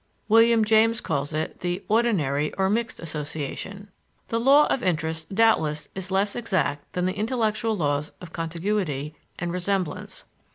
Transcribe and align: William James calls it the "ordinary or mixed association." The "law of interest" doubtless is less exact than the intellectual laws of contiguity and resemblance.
William 0.27 0.65
James 0.65 0.99
calls 0.99 1.31
it 1.31 1.59
the 1.59 1.85
"ordinary 1.87 2.51
or 2.55 2.71
mixed 2.71 2.99
association." 2.99 3.89
The 4.29 4.39
"law 4.39 4.65
of 4.65 4.81
interest" 4.81 5.35
doubtless 5.35 5.89
is 5.93 6.09
less 6.09 6.35
exact 6.35 6.93
than 6.93 7.05
the 7.05 7.13
intellectual 7.13 7.77
laws 7.77 8.11
of 8.19 8.33
contiguity 8.33 9.13
and 9.37 9.51
resemblance. 9.51 10.23